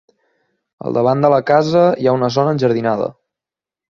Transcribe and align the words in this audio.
Al 0.85 0.95
davant 0.99 1.21
de 1.25 1.31
la 1.33 1.39
casa 1.51 1.85
hi 2.05 2.09
ha 2.11 2.15
una 2.19 2.31
zona 2.39 2.57
enjardinada. 2.57 3.13